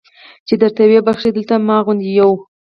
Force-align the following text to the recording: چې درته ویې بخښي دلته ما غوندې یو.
چې 0.47 0.53
درته 0.61 0.81
ویې 0.89 1.01
بخښي 1.07 1.29
دلته 1.33 1.55
ما 1.67 1.77
غوندې 1.85 2.09
یو. 2.19 2.31